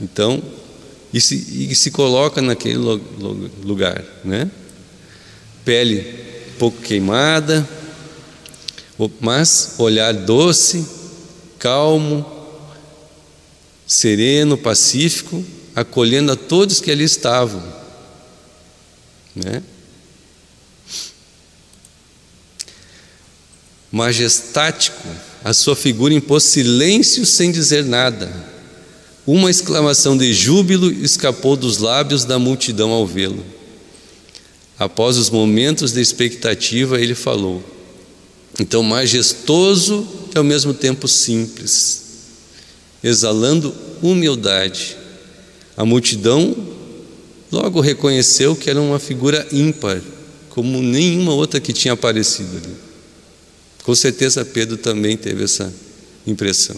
[0.01, 0.41] Então,
[1.13, 1.35] e se,
[1.69, 2.79] e se coloca naquele
[3.63, 4.49] lugar, né?
[5.63, 6.03] Pele
[6.57, 7.67] pouco queimada,
[9.19, 10.85] mas olhar doce,
[11.59, 12.25] calmo,
[13.85, 15.43] sereno, pacífico,
[15.75, 17.63] acolhendo a todos que ali estavam.
[19.35, 19.63] Né?
[23.91, 25.07] Majestático,
[25.43, 28.31] a sua figura impôs silêncio sem dizer nada.
[29.25, 33.43] Uma exclamação de júbilo escapou dos lábios da multidão ao vê-lo.
[34.77, 37.63] Após os momentos de expectativa, ele falou:
[38.59, 42.03] então, majestoso e ao mesmo tempo simples,
[43.03, 44.95] exalando humildade.
[45.75, 46.55] A multidão
[47.51, 49.99] logo reconheceu que era uma figura ímpar,
[50.49, 52.75] como nenhuma outra que tinha aparecido ali.
[53.83, 55.73] Com certeza Pedro também teve essa
[56.25, 56.75] impressão.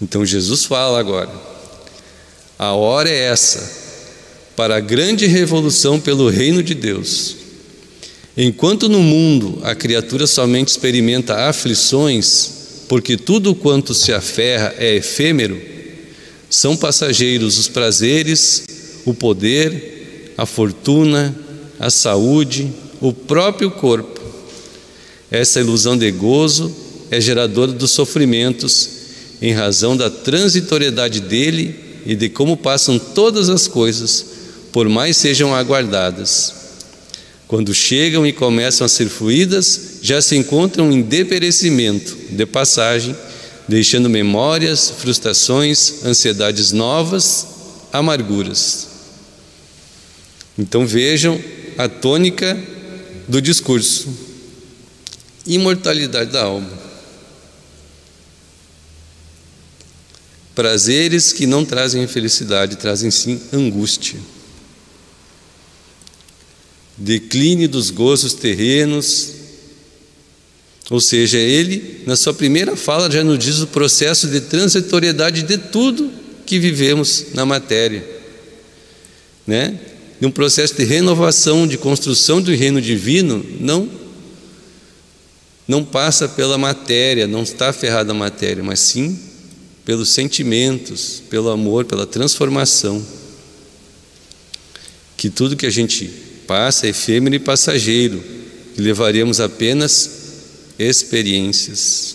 [0.00, 1.30] Então Jesus fala agora:
[2.56, 3.68] a hora é essa,
[4.54, 7.41] para a grande revolução pelo reino de Deus
[8.36, 15.60] Enquanto no mundo a criatura somente experimenta aflições, porque tudo quanto se aferra é efêmero,
[16.48, 18.64] são passageiros os prazeres,
[19.04, 21.34] o poder, a fortuna,
[21.78, 24.20] a saúde, o próprio corpo.
[25.30, 26.74] Essa ilusão de gozo
[27.10, 28.88] é geradora dos sofrimentos
[29.42, 31.74] em razão da transitoriedade dele
[32.06, 34.24] e de como passam todas as coisas,
[34.72, 36.61] por mais sejam aguardadas.
[37.52, 43.14] Quando chegam e começam a ser fluídas, já se encontram em deperecimento, de passagem,
[43.68, 47.46] deixando memórias, frustrações, ansiedades novas,
[47.92, 48.88] amarguras.
[50.58, 51.38] Então vejam
[51.76, 52.58] a tônica
[53.28, 54.08] do discurso:
[55.46, 56.72] imortalidade da alma.
[60.54, 64.18] Prazeres que não trazem felicidade, trazem sim angústia
[67.02, 69.32] declínio dos gozos terrenos.
[70.90, 75.58] Ou seja, ele, na sua primeira fala, já nos diz o processo de transitoriedade de
[75.58, 76.10] tudo
[76.46, 78.04] que vivemos na matéria,
[79.46, 79.78] né?
[80.20, 84.02] De um processo de renovação, de construção do reino divino, não
[85.66, 89.18] não passa pela matéria, não está ferrada a matéria, mas sim
[89.84, 93.04] pelos sentimentos, pelo amor, pela transformação.
[95.16, 96.21] Que tudo que a gente
[96.52, 98.22] passa, efêmero e passageiro,
[98.76, 100.10] e levaremos apenas
[100.78, 102.14] experiências.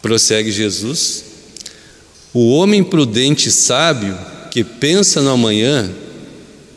[0.00, 1.22] Prossegue Jesus.
[2.32, 4.18] O homem prudente e sábio
[4.50, 5.92] que pensa no amanhã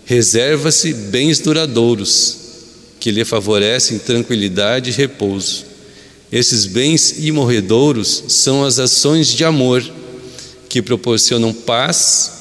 [0.04, 2.38] reserva-se bens duradouros
[3.00, 5.66] que lhe favorecem tranquilidade e repouso.
[6.30, 9.82] Esses bens imorredouros são as ações de amor
[10.68, 12.37] que proporcionam paz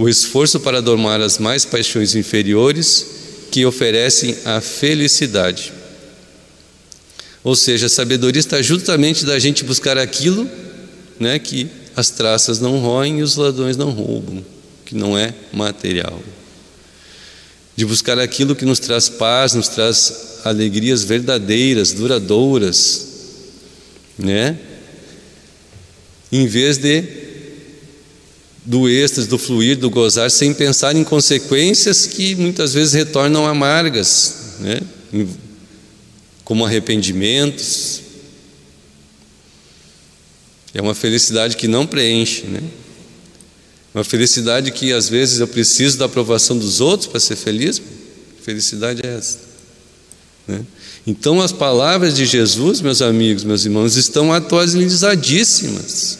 [0.00, 3.06] o esforço para domar as mais paixões inferiores
[3.50, 5.74] que oferecem a felicidade.
[7.44, 10.48] Ou seja, a sabedoria está justamente da gente buscar aquilo
[11.18, 14.42] né, que as traças não roem e os ladrões não roubam,
[14.86, 16.22] que não é material.
[17.76, 23.06] De buscar aquilo que nos traz paz, nos traz alegrias verdadeiras, duradouras,
[24.18, 24.58] né?
[26.32, 27.29] Em vez de
[28.64, 34.56] do êxtase, do fluir, do gozar, sem pensar em consequências que muitas vezes retornam amargas,
[34.60, 34.80] né?
[36.44, 38.00] como arrependimentos.
[40.74, 42.62] É uma felicidade que não preenche, né?
[43.92, 47.82] Uma felicidade que às vezes eu preciso da aprovação dos outros para ser feliz.
[48.42, 49.38] Felicidade é essa.
[50.46, 50.64] Né?
[51.06, 56.18] Então as palavras de Jesus, meus amigos, meus irmãos, estão atualizadíssimas.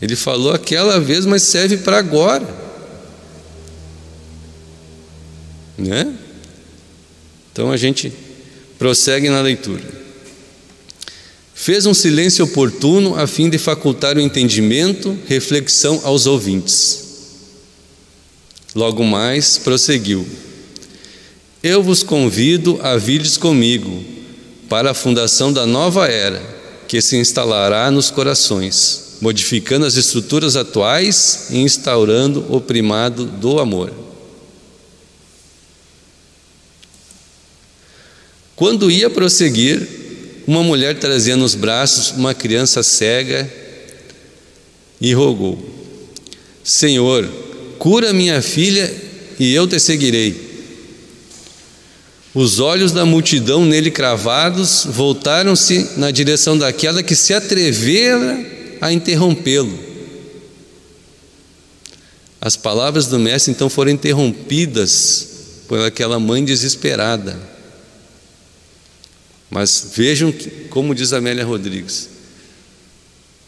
[0.00, 2.46] Ele falou aquela vez, mas serve para agora.
[5.76, 6.14] Né?
[7.52, 8.12] Então a gente
[8.78, 9.82] prossegue na leitura.
[11.54, 17.04] Fez um silêncio oportuno a fim de facultar o entendimento, reflexão aos ouvintes.
[18.74, 20.26] Logo mais prosseguiu:
[21.62, 24.04] Eu vos convido a virdes comigo
[24.68, 26.40] para a fundação da nova era
[26.86, 33.92] que se instalará nos corações, modificando as estruturas atuais e instaurando o primado do amor.
[38.54, 39.86] Quando ia prosseguir,
[40.46, 43.48] uma mulher trazia nos braços uma criança cega
[45.00, 45.58] e rogou:
[46.64, 47.28] Senhor,
[47.78, 48.92] cura minha filha
[49.38, 50.48] e eu te seguirei.
[52.34, 59.78] Os olhos da multidão nele cravados voltaram-se na direção daquela que se atrevera a interrompê-lo.
[62.40, 65.28] As palavras do mestre então foram interrompidas
[65.66, 67.38] por aquela mãe desesperada.
[69.50, 72.08] Mas vejam que, como diz Amélia Rodrigues,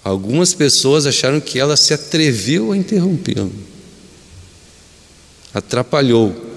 [0.03, 3.53] algumas pessoas acharam que ela se atreveu a interrompê-lo,
[5.53, 6.49] atrapalhou.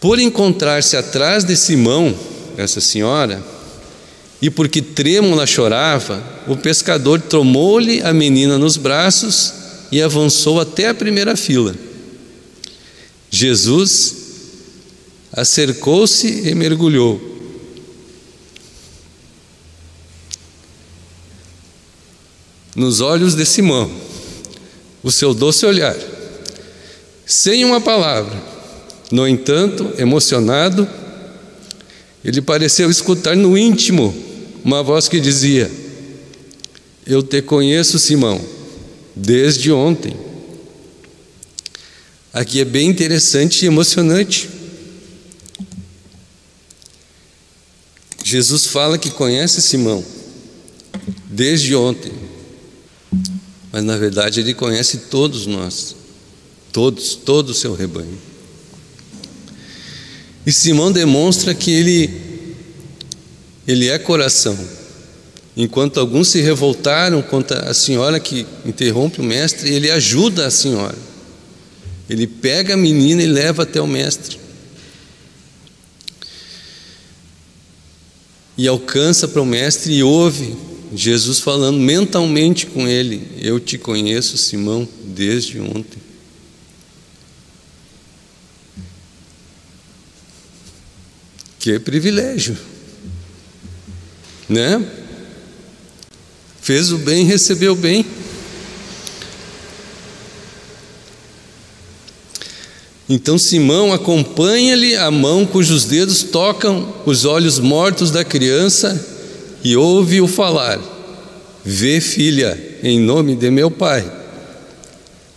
[0.00, 2.14] Por encontrar-se atrás de Simão,
[2.56, 3.42] essa senhora,
[4.40, 9.52] e porque trêmula chorava, o pescador tomou-lhe a menina nos braços
[9.90, 11.74] e avançou até a primeira fila.
[13.30, 14.16] Jesus
[15.32, 17.32] acercou-se e mergulhou.
[22.76, 23.90] Nos olhos de Simão,
[25.02, 25.96] o seu doce olhar,
[27.24, 28.42] sem uma palavra.
[29.10, 30.88] No entanto, emocionado,
[32.24, 34.14] ele pareceu escutar no íntimo
[34.64, 35.70] uma voz que dizia:
[37.06, 38.40] Eu te conheço, Simão,
[39.14, 40.16] desde ontem.
[42.32, 44.48] Aqui é bem interessante e emocionante.
[48.24, 50.02] Jesus fala que conhece Simão
[51.26, 52.12] desde ontem,
[53.70, 55.94] mas na verdade ele conhece todos nós,
[56.72, 58.33] todos, todo o seu rebanho.
[60.46, 62.24] E Simão demonstra que ele
[63.66, 64.58] ele é coração.
[65.56, 70.96] Enquanto alguns se revoltaram contra a senhora que interrompe o mestre, ele ajuda a senhora.
[72.10, 74.38] Ele pega a menina e leva até o mestre.
[78.58, 80.56] E alcança para o mestre e ouve
[80.94, 86.03] Jesus falando mentalmente com ele: Eu te conheço, Simão, desde ontem.
[91.64, 92.58] Que privilégio,
[94.46, 94.84] né?
[96.60, 98.04] Fez o bem, recebeu o bem.
[103.08, 109.02] Então Simão acompanha-lhe a mão cujos dedos tocam os olhos mortos da criança
[109.64, 110.78] e ouve-o falar:
[111.64, 114.04] Vê, filha, em nome de meu pai.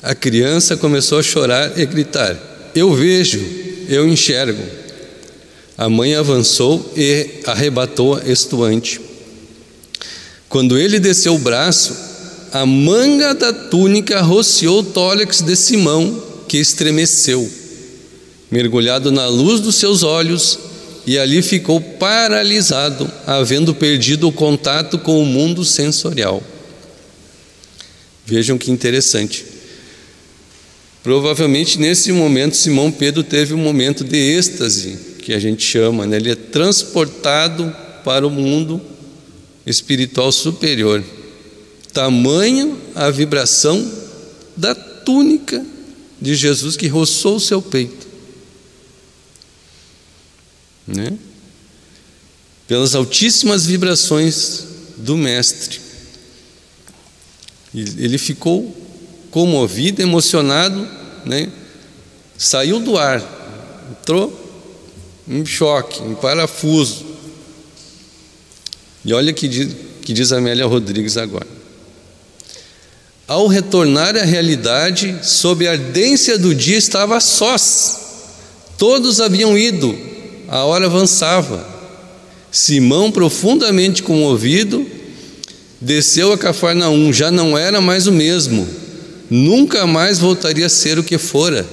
[0.04, 2.36] A criança começou a chorar e gritar:
[2.76, 3.40] Eu vejo,
[3.88, 4.87] eu enxergo.
[5.78, 9.00] A mãe avançou e arrebatou estuante.
[10.50, 11.96] Quando ele desceu o braço,
[12.52, 17.48] a manga da túnica rociou o tólex de Simão, que estremeceu,
[18.50, 20.58] mergulhado na luz dos seus olhos,
[21.06, 26.42] e ali ficou paralisado, havendo perdido o contato com o mundo sensorial.
[28.26, 29.46] Vejam que interessante.
[31.04, 36.16] Provavelmente nesse momento Simão Pedro teve um momento de êxtase, que a gente chama, né?
[36.16, 38.82] ele é transportado para o mundo
[39.66, 41.04] espiritual superior.
[41.92, 43.92] Tamanho a vibração
[44.56, 45.66] da túnica
[46.22, 48.08] de Jesus que roçou o seu peito.
[50.88, 51.18] Né?
[52.66, 54.64] Pelas altíssimas vibrações
[54.96, 55.82] do Mestre.
[57.76, 58.74] Ele ficou
[59.30, 60.88] comovido, emocionado,
[61.26, 61.52] né?
[62.38, 63.22] saiu do ar,
[63.92, 64.47] entrou
[65.30, 67.06] em choque, em parafuso.
[69.04, 71.48] E olha que diz, que diz Amélia Rodrigues agora.
[73.28, 78.00] Ao retornar à realidade, sob a ardência do dia, estava sós.
[78.78, 79.98] Todos haviam ido,
[80.48, 81.68] a hora avançava.
[82.50, 84.86] Simão, profundamente comovido,
[85.82, 88.68] desceu a Cafarnaum, já não era mais o mesmo,
[89.30, 91.66] nunca mais voltaria a ser o que fora.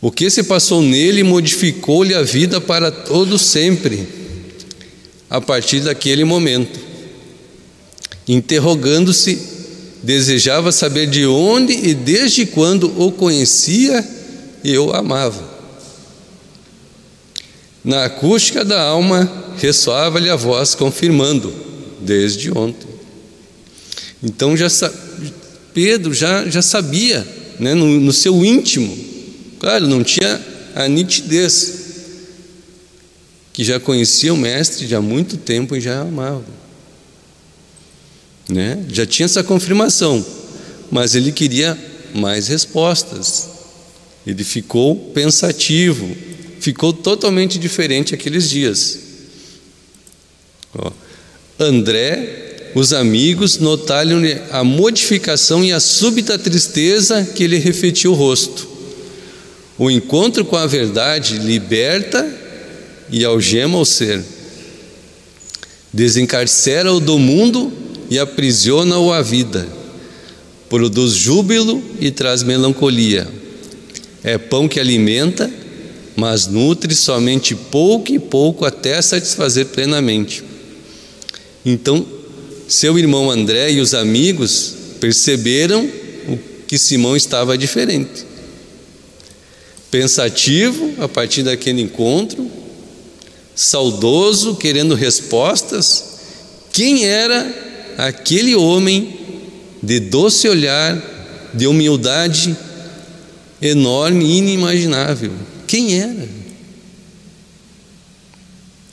[0.00, 4.06] O que se passou nele modificou-lhe a vida para todo sempre,
[5.28, 6.90] a partir daquele momento
[8.30, 9.38] interrogando-se
[10.02, 14.06] desejava saber de onde e desde quando o conhecia
[14.62, 15.50] e o amava.
[17.82, 21.52] Na acústica da alma ressoava-lhe a voz confirmando,
[22.00, 22.88] desde ontem.
[24.22, 24.68] Então já
[25.74, 27.26] Pedro já, já sabia,
[27.58, 28.96] né, no, no seu íntimo,
[29.60, 30.44] claro, não tinha
[30.74, 31.80] a nitidez,
[33.52, 36.44] que já conhecia o Mestre já há muito tempo e já amava.
[38.48, 38.84] Né?
[38.88, 40.24] Já tinha essa confirmação,
[40.90, 41.78] mas ele queria
[42.14, 43.48] mais respostas.
[44.26, 46.16] Ele ficou pensativo,
[46.58, 48.98] ficou totalmente diferente aqueles dias.
[50.74, 50.90] Ó,
[51.58, 58.69] André, os amigos notaram a modificação e a súbita tristeza que ele refletiu o rosto.
[59.80, 62.30] O encontro com a verdade liberta
[63.10, 64.22] e algema o ser,
[65.90, 67.72] desencarcera-o do mundo
[68.10, 69.66] e aprisiona-o à vida,
[70.68, 73.26] produz júbilo e traz melancolia.
[74.22, 75.50] É pão que alimenta,
[76.14, 80.44] mas nutre somente pouco e pouco até satisfazer plenamente.
[81.64, 82.04] Então,
[82.68, 85.90] seu irmão André e os amigos perceberam
[86.68, 88.28] que Simão estava diferente.
[89.90, 92.48] Pensativo a partir daquele encontro,
[93.54, 96.04] saudoso, querendo respostas.
[96.72, 99.18] Quem era aquele homem
[99.82, 102.56] de doce olhar, de humildade
[103.60, 105.32] enorme inimaginável?
[105.66, 106.28] Quem era?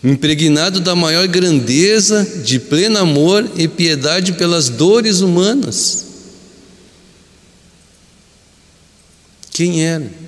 [0.04, 6.06] Impregnado da maior grandeza, de pleno amor e piedade pelas dores humanas.
[9.52, 10.27] Quem era?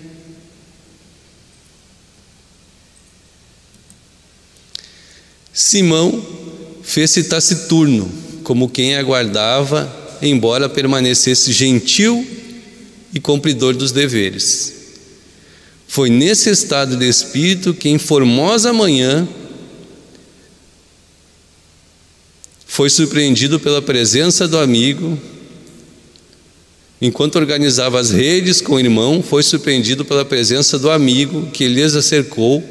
[5.59, 6.25] Simão
[6.81, 8.09] fez-se taciturno,
[8.45, 12.25] como quem aguardava, embora permanecesse gentil
[13.13, 14.73] e cumpridor dos deveres.
[15.85, 19.27] Foi nesse estado de espírito que, em formosa manhã,
[22.65, 25.19] foi surpreendido pela presença do amigo.
[27.01, 31.95] Enquanto organizava as redes com o irmão, foi surpreendido pela presença do amigo que lhes
[31.95, 32.63] acercou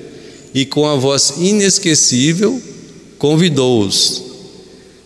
[0.55, 2.62] e, com a voz inesquecível,
[3.19, 4.23] convidou-os: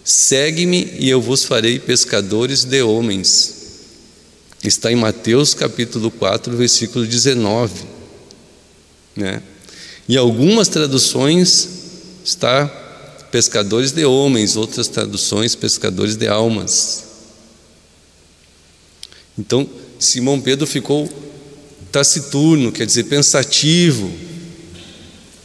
[0.05, 3.63] Segue-me e eu vos farei pescadores de homens.
[4.63, 7.85] Está em Mateus capítulo 4, versículo 19.
[9.17, 9.43] Né?
[10.09, 11.69] Em algumas traduções
[12.25, 12.67] está
[13.31, 17.05] pescadores de homens, outras traduções pescadores de almas.
[19.39, 21.09] Então, Simão Pedro ficou
[21.91, 24.11] taciturno, quer dizer, pensativo.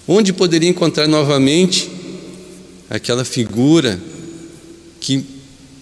[0.07, 1.89] Onde poderia encontrar novamente
[2.89, 3.99] aquela figura
[4.99, 5.23] que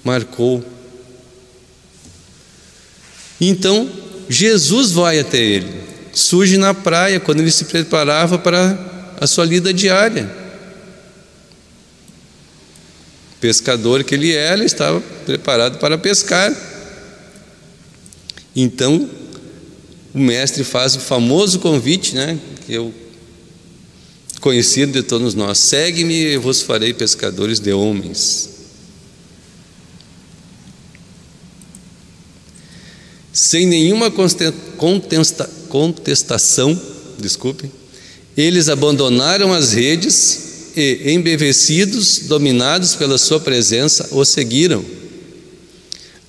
[0.03, 0.63] marcou.
[3.39, 3.89] Então,
[4.29, 5.81] Jesus vai até ele,
[6.13, 10.29] surge na praia quando ele se preparava para a sua lida diária.
[13.39, 16.53] Pescador que ele era, estava preparado para pescar.
[18.55, 19.09] Então,
[20.13, 22.93] o mestre faz o famoso convite, né, que eu
[24.45, 28.51] conhecido de todos nós: segue-me e vos farei pescadores de homens.
[33.33, 36.79] Sem nenhuma contesta, contestação,
[37.17, 37.71] desculpe,
[38.37, 44.85] eles abandonaram as redes e, embevecidos, dominados pela sua presença, o seguiram.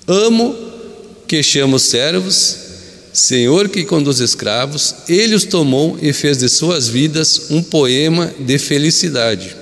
[0.07, 0.55] Amo
[1.27, 2.66] que chamo servos
[3.17, 8.59] Senhor que conduz escravos, ele os tomou e fez de suas vidas um poema de
[8.59, 9.55] felicidade.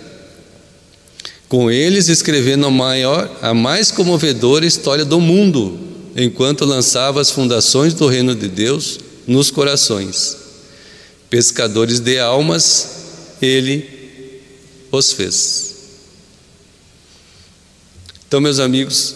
[1.48, 5.80] Com eles escrevendo a maior, a mais comovedora história do mundo,
[6.18, 10.36] enquanto lançava as fundações do reino de Deus nos corações.
[11.30, 12.90] Pescadores de almas,
[13.42, 13.90] ele
[14.92, 15.76] os fez.
[18.28, 19.16] Então, meus amigos,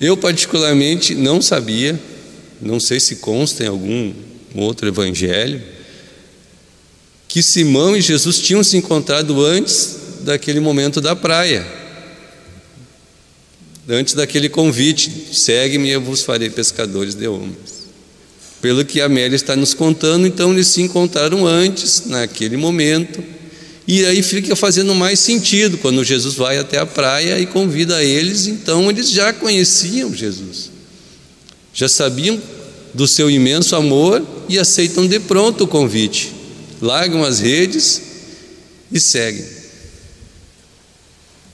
[0.00, 1.98] eu, particularmente, não sabia,
[2.60, 4.12] não sei se consta em algum
[4.54, 5.62] outro evangelho,
[7.28, 11.66] que Simão e Jesus tinham se encontrado antes daquele momento da praia,
[13.88, 17.84] antes daquele convite: segue-me e eu vos farei pescadores de homens.
[18.60, 23.22] Pelo que a Amélia está nos contando, então eles se encontraram antes, naquele momento,
[23.86, 28.46] e aí fica fazendo mais sentido quando Jesus vai até a praia e convida eles,
[28.46, 30.70] então eles já conheciam Jesus,
[31.72, 32.40] já sabiam
[32.94, 36.32] do seu imenso amor e aceitam de pronto o convite,
[36.80, 38.00] largam as redes
[38.90, 39.44] e seguem,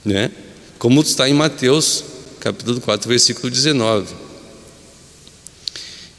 [0.05, 0.31] né?
[0.78, 2.05] Como está em Mateus
[2.41, 4.14] capítulo 4, versículo 19.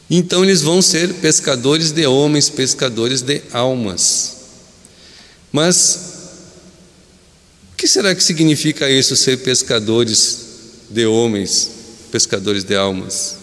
[0.09, 4.41] Então eles vão ser pescadores de homens, pescadores de almas.
[5.52, 5.99] Mas
[7.74, 10.45] o que será que significa isso, ser pescadores
[10.89, 11.70] de homens,
[12.12, 13.41] pescadores de almas?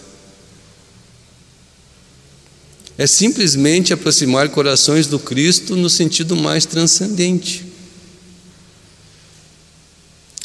[2.99, 7.65] É simplesmente aproximar corações do Cristo no sentido mais transcendente.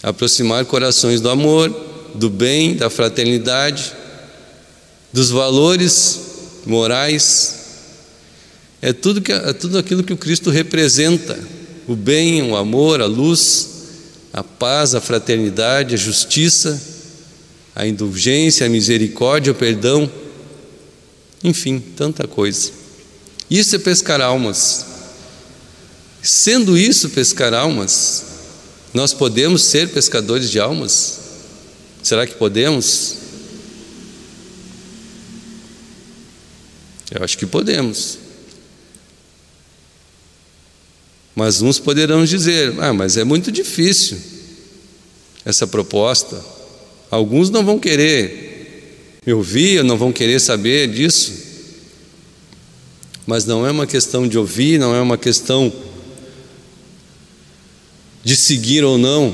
[0.03, 1.70] Aproximar corações do amor,
[2.14, 3.93] do bem, da fraternidade,
[5.11, 6.20] dos valores
[6.66, 7.55] morais.
[8.82, 11.39] É tudo, que, é tudo aquilo que o Cristo representa:
[11.88, 13.69] o bem, o amor, a luz,
[14.31, 16.81] a paz, a fraternidade, a justiça,
[17.75, 20.09] a indulgência, a misericórdia, o perdão.
[21.43, 22.71] Enfim, tanta coisa.
[23.49, 24.86] Isso é pescar almas.
[26.21, 28.23] Sendo isso pescar almas,
[28.93, 31.19] nós podemos ser pescadores de almas?
[32.01, 33.15] Será que podemos?
[37.11, 38.22] Eu acho que podemos.
[41.36, 44.17] Mas uns poderão dizer: ah, mas é muito difícil
[45.45, 46.43] essa proposta.
[47.09, 51.34] Alguns não vão querer me ouvir, não vão querer saber disso.
[53.25, 55.71] Mas não é uma questão de ouvir, não é uma questão
[58.23, 59.34] de seguir ou não,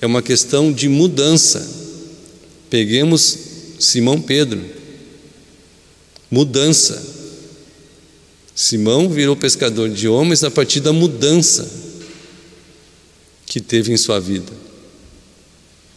[0.00, 1.66] é uma questão de mudança.
[2.68, 3.38] Peguemos
[3.78, 4.62] Simão Pedro.
[6.30, 7.23] Mudança.
[8.54, 11.68] Simão virou pescador de homens a partir da mudança
[13.46, 14.52] que teve em sua vida.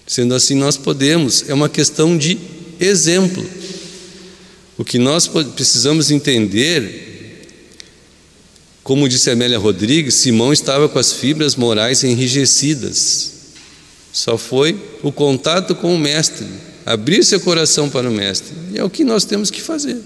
[0.06, 2.38] Sendo assim, nós podemos, é uma questão de
[2.80, 3.46] exemplo.
[4.78, 7.08] O que nós precisamos entender
[8.88, 13.34] como disse Amélia Rodrigues, Simão estava com as fibras morais enrijecidas.
[14.14, 16.48] Só foi o contato com o Mestre,
[16.86, 18.56] abrir seu coração para o Mestre.
[18.74, 20.02] E é o que nós temos que fazer.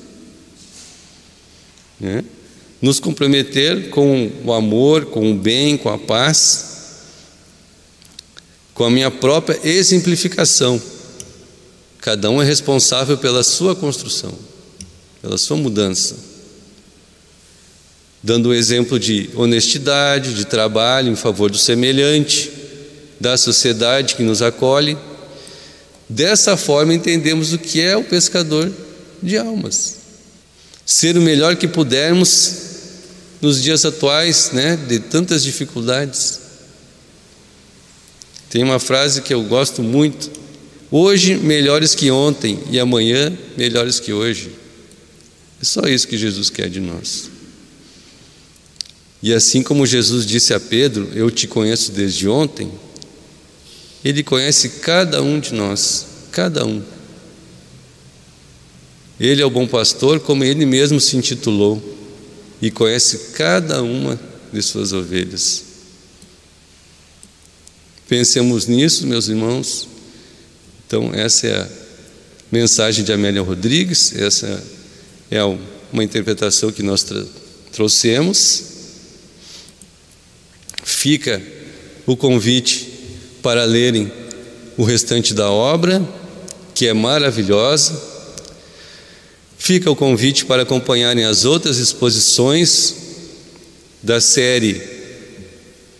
[1.99, 2.23] Né?
[2.81, 6.65] Nos comprometer com o amor, com o bem, com a paz,
[8.73, 10.81] com a minha própria exemplificação.
[11.99, 14.33] Cada um é responsável pela sua construção,
[15.21, 16.31] pela sua mudança
[18.23, 22.51] dando um exemplo de honestidade, de trabalho em favor do semelhante,
[23.19, 24.97] da sociedade que nos acolhe.
[26.07, 28.71] Dessa forma entendemos o que é o pescador
[29.21, 29.97] de almas.
[30.85, 32.70] Ser o melhor que pudermos
[33.41, 36.39] nos dias atuais, né, de tantas dificuldades.
[38.49, 40.29] Tem uma frase que eu gosto muito:
[40.91, 44.51] hoje melhores que ontem e amanhã melhores que hoje.
[45.61, 47.29] É só isso que Jesus quer de nós.
[49.23, 52.71] E assim como Jesus disse a Pedro: Eu te conheço desde ontem,
[54.03, 56.81] Ele conhece cada um de nós, cada um.
[59.19, 61.90] Ele é o bom pastor, como ele mesmo se intitulou,
[62.61, 64.19] e conhece cada uma
[64.51, 65.63] de suas ovelhas.
[68.07, 69.87] Pensemos nisso, meus irmãos.
[70.85, 71.69] Então, essa é a
[72.51, 74.61] mensagem de Amélia Rodrigues, essa
[75.29, 77.05] é uma interpretação que nós
[77.71, 78.71] trouxemos
[81.01, 81.41] fica
[82.05, 82.87] o convite
[83.41, 84.11] para lerem
[84.77, 86.07] o restante da obra,
[86.75, 88.10] que é maravilhosa.
[89.63, 92.95] Fica o convite para acompanharem as outras exposições
[94.01, 94.81] da série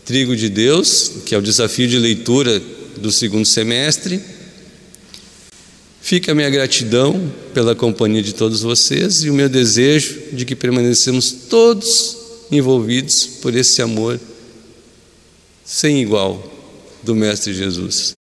[0.03, 2.59] Trigo de Deus, que é o desafio de leitura
[2.97, 4.20] do segundo semestre.
[6.01, 10.55] Fica a minha gratidão pela companhia de todos vocês e o meu desejo de que
[10.55, 12.18] permanecemos todos
[12.51, 14.20] envolvidos por esse amor
[15.64, 16.51] sem igual
[17.03, 18.14] do Mestre Jesus.